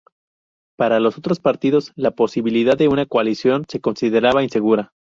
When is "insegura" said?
4.41-4.91